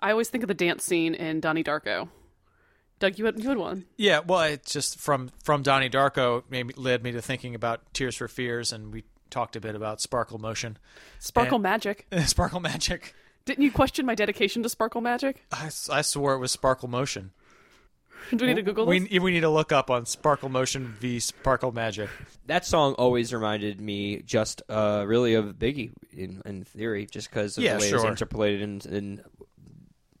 [0.00, 2.08] I, I always think of the dance scene in Donnie Darko.
[3.00, 3.84] Doug, you had, you had one.
[3.96, 4.20] yeah.
[4.20, 8.16] Well, it's just from from Donnie Darko made me, led me to thinking about Tears
[8.16, 10.78] for Fears, and we talked a bit about Sparkle Motion,
[11.18, 12.06] Sparkle And- Magic.
[12.26, 13.14] Sparkle Magic.
[13.44, 15.44] Didn't you question my dedication to Sparkle Magic?
[15.52, 17.32] I, I swore it was Sparkle Motion.
[18.30, 19.20] Do we need to Google We this?
[19.20, 22.08] we need to look up on Sparkle Motion v Sparkle Magic.
[22.46, 27.58] That song always reminded me just uh, really of Biggie in, in theory, just because
[27.58, 28.10] of Yeah, the way it was sure.
[28.10, 29.24] interpolated in, in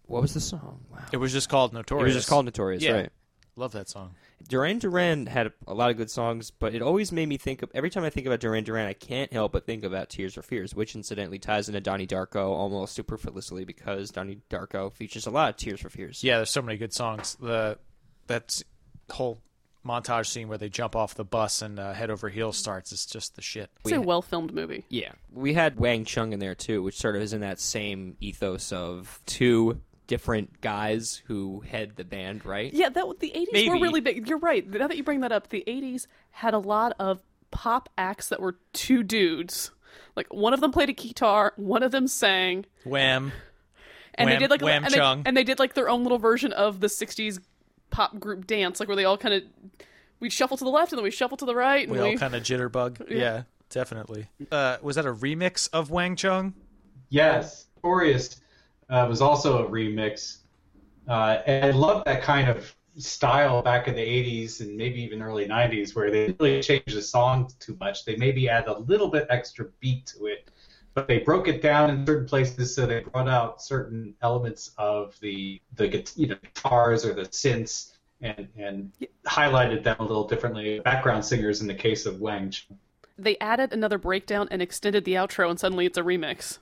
[0.06, 0.80] what was the song?
[0.90, 2.02] Wow, It was just called Notorious.
[2.02, 2.92] it was just called Notorious, Yeah.
[2.92, 3.10] right?
[3.56, 4.14] Love that song.
[4.48, 7.70] Duran Duran had a lot of good songs, but it always made me think of
[7.72, 10.42] every time I think about Duran Duran, I can't help but think about Tears for
[10.42, 15.50] Fears, which incidentally ties into Donnie Darko almost superfluously because Donnie Darko features a lot
[15.50, 16.22] of Tears for Fears.
[16.24, 17.36] Yeah, there's so many good songs.
[17.40, 17.78] The
[18.26, 18.60] that
[19.10, 19.38] whole
[19.86, 23.06] montage scene where they jump off the bus and uh, head over heels starts is
[23.06, 23.70] just the shit.
[23.84, 24.84] It's a well filmed movie.
[24.88, 28.16] Yeah, we had Wang Chung in there too, which sort of is in that same
[28.20, 32.72] ethos of two different guys who head the band, right?
[32.72, 34.28] Yeah, that the eighties were really big.
[34.28, 34.68] You're right.
[34.68, 38.40] Now that you bring that up, the eighties had a lot of pop acts that
[38.40, 39.70] were two dudes.
[40.16, 43.32] Like one of them played a guitar, one of them sang, Wham.
[44.14, 45.22] and they Wham- did like Wham and they, Chung.
[45.26, 47.40] and they did like their own little version of the '60s
[47.90, 49.42] pop group dance, like where they all kind of
[50.20, 52.10] we'd shuffle to the left and then we shuffle to the right, and We we,
[52.12, 53.08] all kind of jitterbug.
[53.10, 54.26] Yeah, definitely.
[54.50, 56.54] Uh, was that a remix of Wang Chung?
[57.08, 58.40] Yes, Victorious
[58.94, 60.38] uh, was also a remix,
[61.08, 65.20] uh, and I love that kind of style back in the '80s and maybe even
[65.20, 68.04] early '90s, where they didn't really change the song too much.
[68.04, 70.48] They maybe add a little bit extra beat to it,
[70.94, 75.18] but they broke it down in certain places, so they brought out certain elements of
[75.20, 77.90] the the you know guitars or the synths.
[78.20, 78.90] And, and
[79.26, 80.78] highlighted them a little differently.
[80.78, 82.78] Background singers in the case of Wang Chung.
[83.18, 86.58] they added another breakdown and extended the outro, and suddenly it's a remix.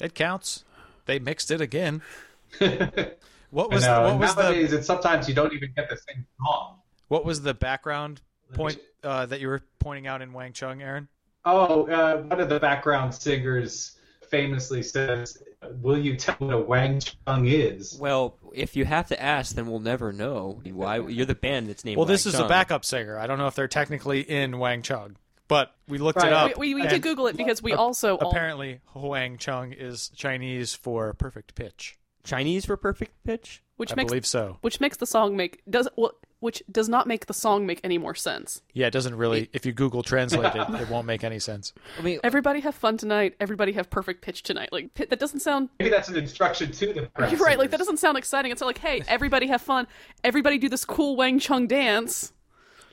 [0.00, 0.64] It counts.
[1.06, 2.02] They mixed it again.
[2.58, 5.88] what I was know, what and was the nowadays, it's sometimes you don't even get
[5.88, 6.76] the same song.
[7.08, 8.20] what was the background
[8.52, 11.08] point uh, that you were pointing out in Wang Chung, Aaron?
[11.44, 13.98] Oh, uh, one of the background singers
[14.30, 15.42] famously says,
[15.80, 19.66] "Will you tell what a Wang Chung is?" Well, if you have to ask, then
[19.66, 20.60] we'll never know.
[20.64, 21.96] Why you're the band that's named.
[21.96, 23.18] Well, this Wang is a backup singer.
[23.18, 25.16] I don't know if they're technically in Wang Chung,
[25.48, 26.28] but we looked Right.
[26.28, 26.56] it up.
[26.58, 30.08] We, we, we did Google it because we ap- also all- apparently Wang Chung is
[30.10, 31.98] Chinese for perfect pitch.
[32.24, 33.62] Chinese for perfect pitch.
[33.76, 34.58] which I makes believe so.
[34.60, 37.98] which makes the song make does well, which does not make the song make any
[37.98, 38.62] more sense.
[38.72, 39.48] Yeah, it doesn't really.
[39.52, 41.72] If you Google translate it, it won't make any sense.
[41.98, 43.34] I mean, Everybody have fun tonight.
[43.40, 44.68] Everybody have perfect pitch tonight.
[44.72, 45.68] Like that doesn't sound.
[45.80, 47.58] Maybe that's an instruction to the background You're right.
[47.58, 48.52] Like that doesn't sound exciting.
[48.52, 49.88] It's not like, hey, everybody have fun.
[50.22, 52.32] Everybody do this cool Wang Chung dance.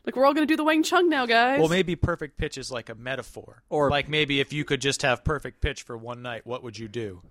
[0.05, 1.59] Like we're all gonna do the Wang Chung now, guys.
[1.59, 5.01] Well, maybe perfect pitch is like a metaphor, Or- like maybe if you could just
[5.03, 7.21] have perfect pitch for one night, what would you do?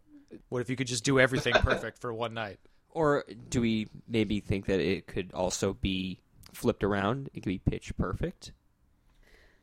[0.51, 2.59] What if you could just do everything perfect for one night?
[2.91, 6.19] or do we maybe think that it could also be
[6.53, 7.29] flipped around?
[7.35, 8.53] It could be pitch perfect,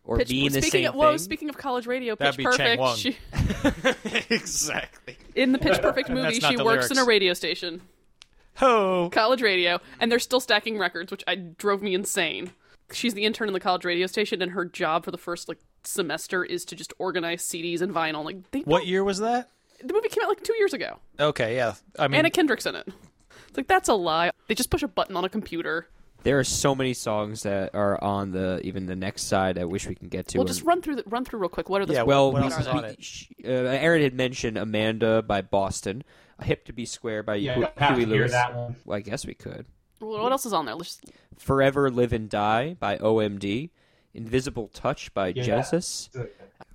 [0.05, 2.45] or Pitch- be in the speaking same of, Whoa, speaking of college radio, That'd Pitch
[2.51, 2.79] be Chang Perfect.
[2.79, 2.95] Wong.
[2.95, 3.17] She,
[4.35, 5.17] exactly.
[5.35, 7.81] in the Pitch Perfect movie, she the works in a radio station,
[8.57, 9.09] Ho!
[9.11, 12.51] college radio, and they're still stacking records, which I drove me insane.
[12.91, 15.59] She's the intern in the college radio station, and her job for the first like
[15.83, 18.23] semester is to just organize CDs and vinyl.
[18.23, 19.49] Like they What year was that?
[19.83, 20.99] the movie came out like two years ago.
[21.19, 21.73] Okay, yeah.
[21.99, 22.87] I mean, Anna Kendrick's in it.
[23.49, 24.31] It's like that's a lie.
[24.47, 25.87] They just push a button on a computer.
[26.23, 29.57] There are so many songs that are on the even the next side.
[29.59, 30.37] I wish we can get to.
[30.37, 31.69] Well, and- just run through the, run through real quick.
[31.69, 33.03] What are the Yeah, well, what else is on it?
[33.03, 36.03] sh- uh, Aaron had mentioned Amanda by Boston,
[36.41, 38.31] Hip to Be Square by Yeah, Hu- Huey to hear Lewis.
[38.31, 38.75] that one.
[38.85, 39.65] Well, I guess we could.
[39.99, 40.75] Well, what else is on there?
[40.75, 43.69] Let's just, Forever Live and Die by OMD,
[44.13, 45.43] Invisible Touch by Yeah.
[45.43, 46.09] Genesis,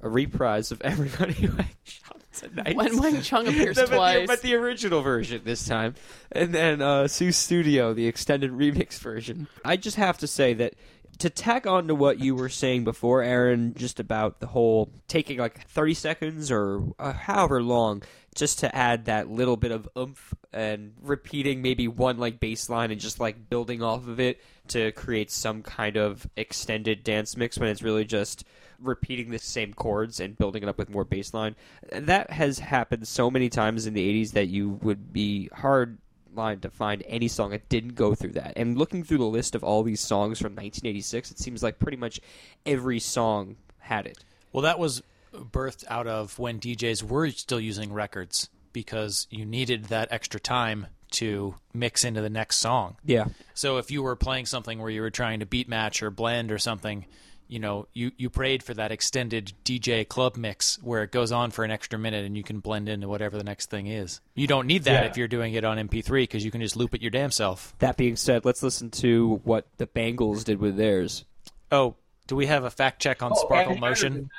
[0.01, 2.77] a reprise of Everybody Who Shouts at Night.
[2.77, 4.27] when Wang Chung appears No, but the- twice.
[4.27, 5.95] but the original version this time,
[6.33, 9.47] and then uh, Sussudio, the extended remix version.
[9.65, 10.75] I just have to say that
[11.19, 15.39] to tack on to what you were saying before, Aaron, just about the whole taking
[15.39, 18.03] like thirty seconds or uh, however long,
[18.35, 22.91] just to add that little bit of oomph and repeating maybe one like bass line
[22.91, 27.59] and just like building off of it to create some kind of extended dance mix
[27.59, 28.45] when it's really just
[28.79, 31.55] repeating the same chords and building it up with more bass line.
[31.93, 35.99] That has happened so many times in the 80s that you would be hard
[36.35, 38.55] line to find any song that didn't go through that.
[38.57, 41.97] And looking through the list of all these songs from 1986, it seems like pretty
[41.97, 42.21] much
[42.65, 44.19] every song had it.
[44.53, 49.87] Well, that was birthed out of when DJs were still using records because you needed
[49.87, 52.97] that extra time to mix into the next song.
[53.05, 53.27] Yeah.
[53.55, 56.53] So if you were playing something where you were trying to beat match or blend
[56.53, 57.07] or something,
[57.51, 61.51] you know, you, you prayed for that extended DJ club mix where it goes on
[61.51, 64.21] for an extra minute and you can blend into whatever the next thing is.
[64.35, 65.11] You don't need that Yeah.
[65.11, 67.75] if you're doing it on MP3 because you can just loop it your damn self.
[67.81, 71.25] That being said, let's listen to what the Bangles did with theirs.
[71.73, 71.97] Oh,
[72.29, 74.31] do we have a fact check on Oh, Sparkle and- Motion?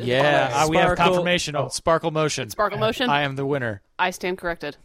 [0.00, 1.56] Yeah, Uh, uh, we have Sparkle- confirmation.
[1.56, 2.50] Oh, Sparkle Motion.
[2.50, 3.10] Sparkle Motion.
[3.10, 3.82] I am the winner.
[3.98, 4.76] I stand corrected.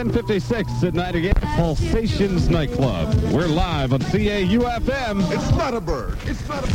[0.00, 1.34] Ten fifty six at night again.
[1.56, 3.14] Pulsations nightclub.
[3.24, 5.30] We're live on CAUFM.
[5.30, 6.16] It's not a bird.
[6.24, 6.72] It's not a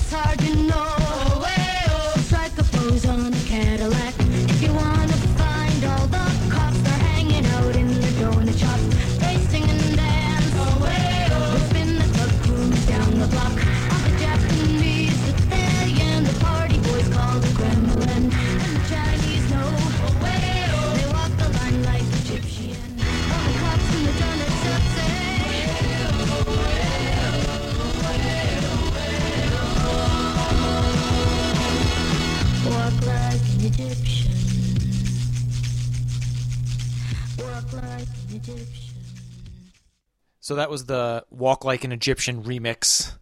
[40.40, 43.14] So that was the Walk Like an Egyptian remix.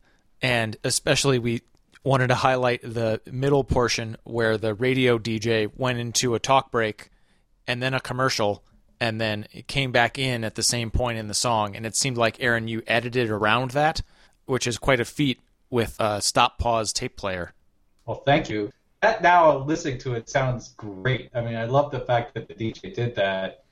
[0.41, 1.61] And especially, we
[2.03, 7.09] wanted to highlight the middle portion where the radio DJ went into a talk break
[7.65, 8.63] and then a commercial
[8.99, 11.75] and then it came back in at the same point in the song.
[11.75, 14.01] And it seemed like, Aaron, you edited around that,
[14.45, 17.53] which is quite a feat with a stop pause tape player.
[18.05, 18.71] Well, thank you.
[19.01, 21.29] That now listening to it sounds great.
[21.33, 23.62] I mean, I love the fact that the DJ did that,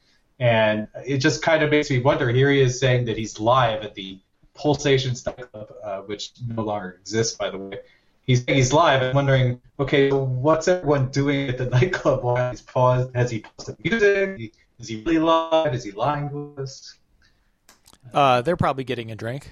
[0.41, 2.27] and it just kind of makes me wonder.
[2.30, 4.19] Here he is saying that he's live at the
[4.56, 7.80] Pulsations nightclub, uh, which no longer exists, by the way.
[8.23, 9.04] He's saying he's live.
[9.04, 13.15] I'm wondering, okay, so what's everyone doing at the nightclub while he's paused?
[13.15, 14.54] Has he paused the music?
[14.80, 15.75] Is he really live?
[15.75, 16.97] Is he lying to us?
[18.12, 19.51] Uh, they're probably getting a drink.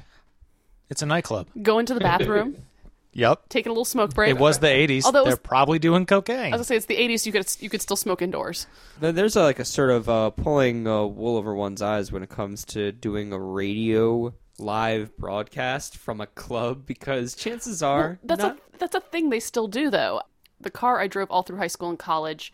[0.89, 1.47] It's a nightclub.
[1.61, 2.55] Go into the bathroom,
[3.13, 3.49] Yep.
[3.49, 4.29] taking a little smoke break.
[4.29, 5.03] It was the 80s.
[5.05, 6.53] Although it they're probably doing cocaine.
[6.53, 7.25] I was gonna say it's the '80s.
[7.25, 8.67] You could you could still smoke indoors.
[8.99, 12.21] There- There's a, like a sort of uh, pulling uh, wool over one's eyes when
[12.23, 18.41] it comes to doing a radio live broadcast from a club because chances are That's
[18.41, 20.21] not- a that's a thing they still do though.
[20.61, 22.53] The car I drove all through high school and college,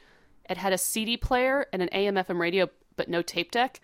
[0.50, 3.82] it had a CD player and an AM/FM radio, but no tape deck.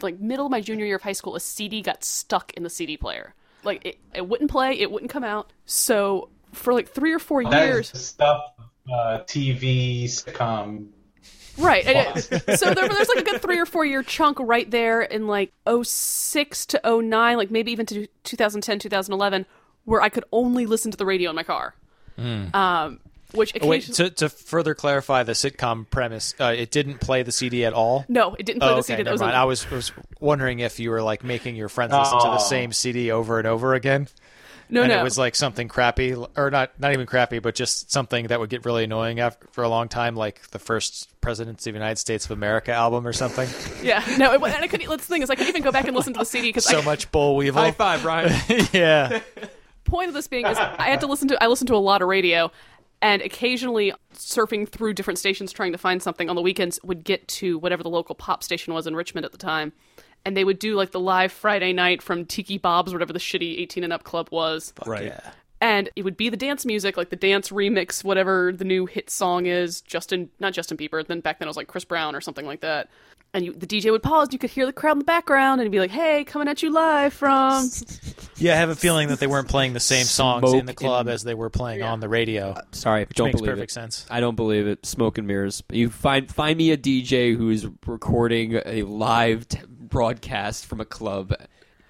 [0.00, 2.70] Like middle of my junior year of high school, a CD got stuck in the
[2.70, 3.34] CD player.
[3.64, 5.52] Like it, it wouldn't play, it wouldn't come out.
[5.66, 8.42] So for like three or four That is years, the stuff
[8.92, 10.88] uh, TV sitcom.
[11.58, 11.84] Right.
[11.86, 15.02] and it- so there, there's like a good three or four year chunk right there
[15.02, 19.44] in like 06 to 09, like maybe even to 2010, 2011,
[19.84, 21.74] where I could only listen to the radio in my car.
[22.16, 23.00] Um,
[23.34, 27.32] which Oh, wait, to, to further clarify the sitcom premise, uh, it didn't play the
[27.32, 28.04] CD at all.
[28.08, 28.96] no, it didn't play Oh, the okay, CD.
[28.98, 29.34] That never was mind.
[29.34, 32.32] on- I was, was wondering if you were like making your friends listen to the
[32.34, 32.38] Oh.
[32.38, 34.08] same CD over and over again,
[34.70, 35.00] no, and no.
[35.00, 38.50] it was like something crappy, or not, not even crappy, but just something that would
[38.50, 41.96] get really annoying after for a long time, like the first Presidents of the United
[41.98, 43.48] States of America album or something.
[43.82, 44.32] yeah, no.
[44.32, 44.88] It, and I couldn't.
[44.88, 46.64] That's the thing is, I couldn't even go back and listen to the CD because
[46.64, 47.60] so much Boll Weevil.
[47.60, 48.32] high five, Ryan.
[48.72, 49.20] yeah.
[49.84, 52.00] point of this being is I had to listen to I listened to a lot
[52.02, 52.50] of radio
[53.00, 57.26] and occasionally surfing through different stations trying to find something on the weekends would get
[57.28, 59.72] to whatever the local pop station was in Richmond at the time.
[60.24, 63.60] And they would do like the live Friday night from Tiki Bob's, whatever the shitty
[63.60, 64.72] 18 and up club was.
[64.84, 65.14] Right.
[65.60, 69.10] And it would be the dance music, like the dance remix, whatever the new hit
[69.10, 69.80] song is.
[69.80, 71.04] Justin, not Justin Bieber.
[71.06, 72.88] Then back then it was like Chris Brown or something like that.
[73.34, 74.28] And you, the DJ would pause.
[74.32, 76.62] You could hear the crowd in the background, and he'd be like, "Hey, coming at
[76.62, 77.68] you live from."
[78.40, 81.08] Yeah, I have a feeling that they weren't playing the same songs in the club
[81.08, 82.50] and- as they were playing on the radio.
[82.52, 83.74] Uh, sorry, Which don't makes believe perfect it.
[83.74, 84.06] sense.
[84.08, 84.86] I don't believe it.
[84.86, 85.60] Smoke and mirrors.
[85.72, 91.34] You find find me a DJ who's recording a live t- broadcast from a club,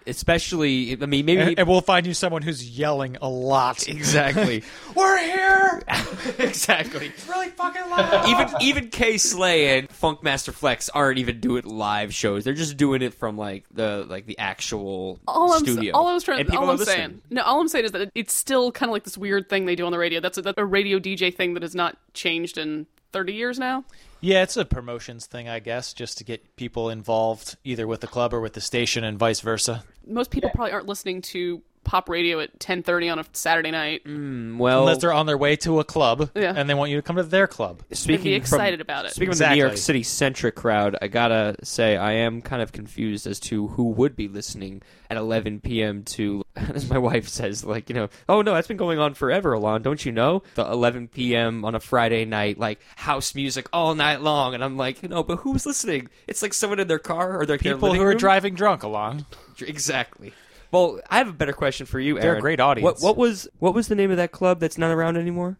[0.08, 0.92] especially.
[0.92, 3.88] I mean, maybe And, and we'll find you someone who's yelling a lot.
[3.88, 4.62] exactly.
[4.94, 5.82] We're here.
[6.38, 7.12] exactly.
[7.28, 8.28] really fucking loud.
[8.28, 12.44] Even even Kay Slay and Funkmaster Flex aren't even doing live shows.
[12.44, 15.94] They're just doing it from like the like the actual all I'm, studio.
[15.94, 16.96] all I was trying, and people all I'm listening.
[16.96, 19.66] saying, no, all I'm saying is that it's still kind of like this weird thing
[19.66, 20.20] they do on the radio.
[20.20, 23.84] That's a, that's a radio DJ thing that has not changed in 30 years now.
[24.20, 28.08] Yeah, it's a promotions thing, I guess, just to get people involved either with the
[28.08, 29.84] club or with the station and vice versa.
[30.08, 34.04] Most people probably aren't listening to pop radio at 10:30 on a Saturday night.
[34.04, 36.52] Mm, well, Unless they're on their way to a club Yeah.
[36.54, 37.82] and they want you to come to their club.
[37.92, 39.12] speaking be from- excited about it.
[39.12, 42.72] Speaking of the New York City centric crowd, I gotta say I am kind of
[42.72, 46.02] confused as to who would be listening at 11 p.m.
[46.04, 49.54] to, as my wife says, like you know, oh no, that's been going on forever,
[49.54, 49.80] Alon.
[49.82, 50.42] Don't you know?
[50.56, 51.64] The 11 p.m.
[51.64, 55.36] on a Friday night, like house music all night long, and I'm like, no, but
[55.36, 56.08] who's listening?
[56.26, 58.18] It's like someone in their car or their their People living who are room?
[58.18, 59.24] driving drunk along.
[59.60, 60.32] Exactly.
[60.70, 62.40] Well, I have a better question for you, They're a Aaron.
[62.40, 63.02] great audience.
[63.02, 65.58] What, what was what was the name of that club that's not around anymore?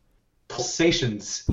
[0.48, 1.44] pulsations,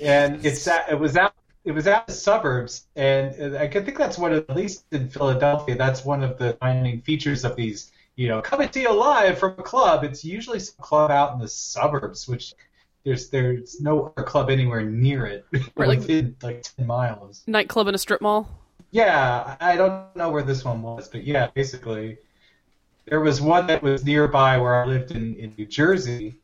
[0.00, 1.34] and it's at, it was out
[1.64, 5.08] it was out in the suburbs, and I could think that's one at least in
[5.10, 5.76] Philadelphia.
[5.76, 7.92] That's one of the defining features of these.
[8.16, 10.04] You know, coming to you live from a club.
[10.04, 12.54] It's usually some club out in the suburbs, which
[13.04, 15.44] there's there's no other club anywhere near it,
[15.76, 17.42] Right, like- within like ten miles.
[17.46, 18.48] Nightclub in a strip mall.
[18.90, 22.18] Yeah, I don't know where this one was, but yeah, basically,
[23.10, 26.36] there was one that was nearby where I lived in, in New Jersey.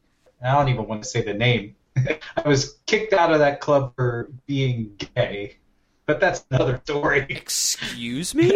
[0.45, 1.77] I don't even want to say the name.
[1.97, 5.57] I was kicked out of that club for being gay,
[6.05, 7.25] but that's another story.
[7.31, 8.49] Excuse me?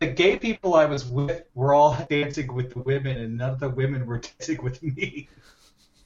[0.00, 3.60] The gay people I was with were all dancing with the women, and none of
[3.60, 5.28] the women were dancing with me.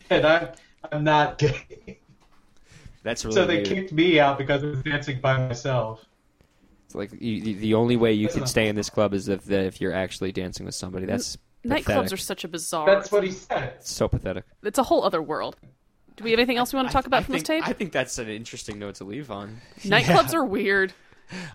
[0.09, 0.49] And I'm
[0.91, 1.99] I'm not gay,
[3.03, 3.67] That's really so they weird.
[3.69, 6.05] kicked me out because I was dancing by myself.
[6.87, 9.49] It's like you, the- the only way you can stay in this club is if
[9.51, 11.07] if you're actually dancing with somebody.
[11.07, 12.13] That's Nightclubs pathetic.
[12.13, 12.87] are such a bizarre.
[12.87, 13.85] That's what he said.
[13.85, 14.45] so pathetic.
[14.63, 15.57] It's a whole other world.
[16.17, 17.69] Do we have anything else we want to talk about I from think, this tape?
[17.69, 19.61] I think that's an interesting note to leave on.
[19.81, 20.93] Nightclubs are weird.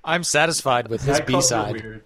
[0.04, 2.02] I'm satisfied with this B side.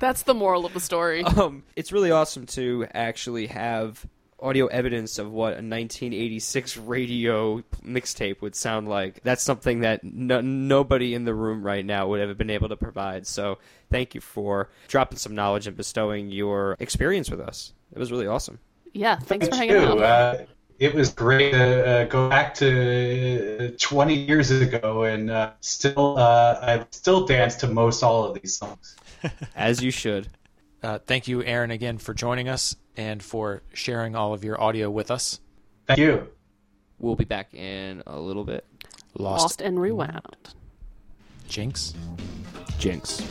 [0.00, 1.22] That's the moral of the story.
[1.22, 4.04] Um, it's really awesome to actually have
[4.40, 9.20] audio evidence of what a 1986 radio mixtape would sound like.
[9.22, 12.76] That's something that no, nobody in the room right now would have been able to
[12.76, 13.26] provide.
[13.26, 13.58] So
[13.90, 17.72] thank you for dropping some knowledge and bestowing your experience with us.
[17.92, 18.58] It was really awesome.
[18.92, 20.02] Yeah, thanks for hanging too.
[20.02, 20.02] out.
[20.02, 20.36] Uh,
[20.78, 26.16] it was great to uh, go back to uh, 20 years ago and uh, still
[26.18, 28.96] uh, I still dance to most all of these songs.
[29.56, 30.28] As you should.
[30.82, 34.90] Uh, thank you, Aaron, again for joining us and for sharing all of your audio
[34.90, 35.40] with us.
[35.86, 36.28] Thank you.
[36.98, 38.64] We'll be back in a little bit.
[39.16, 40.54] Lost, Lost and rewound.
[41.48, 41.94] Jinx.
[42.78, 43.22] Jinx.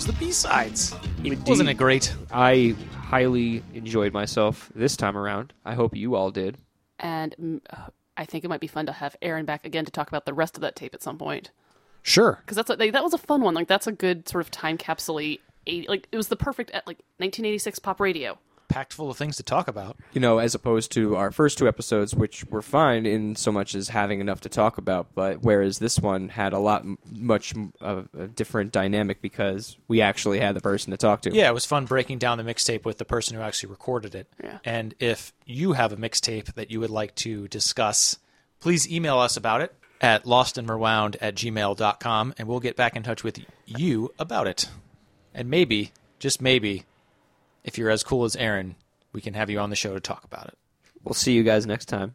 [0.00, 0.94] That was the B sides.
[1.18, 1.46] Indeed.
[1.46, 2.14] Wasn't it great?
[2.32, 5.52] I highly enjoyed myself this time around.
[5.66, 6.56] I hope you all did.
[6.98, 9.90] And mm, uh, I think it might be fun to have Aaron back again to
[9.90, 11.50] talk about the rest of that tape at some point.
[12.02, 12.38] Sure.
[12.40, 13.52] Because that's a, like, that was a fun one.
[13.52, 15.16] Like that's a good sort of time capsule.
[15.16, 18.38] Like it was the perfect like 1986 pop radio.
[18.70, 19.96] Packed full of things to talk about.
[20.12, 23.74] you know, as opposed to our first two episodes, which were fine in so much
[23.74, 27.52] as having enough to talk about, but whereas this one had a lot m- much
[27.80, 31.34] of a different dynamic because we actually had the person to talk to.
[31.34, 34.28] Yeah, it was fun breaking down the mixtape with the person who actually recorded it.
[34.42, 34.58] Yeah.
[34.64, 38.18] And if you have a mixtape that you would like to discuss,
[38.60, 43.24] please email us about it at lostandrewound at gmail.com and we'll get back in touch
[43.24, 44.68] with you about it.
[45.34, 46.84] And maybe, just maybe,
[47.64, 48.76] if you're as cool as Aaron,
[49.12, 50.58] we can have you on the show to talk about it.
[51.04, 52.14] We'll see you guys next time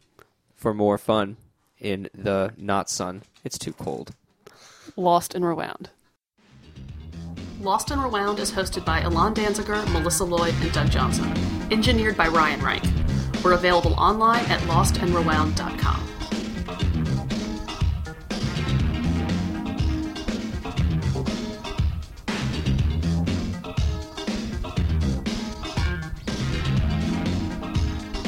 [0.54, 1.36] for more fun
[1.78, 3.22] in the not sun.
[3.44, 4.14] It's too cold.
[4.96, 5.90] Lost and Rewound.
[7.60, 11.32] Lost and Rewound is hosted by Alon Danziger, Melissa Lloyd, and Doug Johnson.
[11.72, 12.84] Engineered by Ryan Reich.
[13.42, 16.15] We're available online at lostandrewound.com.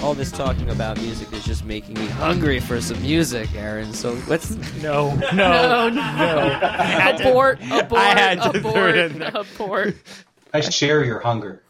[0.08, 3.92] All this talking about music is just making me hungry for some music, Aaron.
[3.92, 4.52] So let's.
[4.82, 7.26] No, no, No, no.
[7.28, 9.96] abort, abort, I had to abort, it in abort.
[10.54, 11.62] I share your hunger.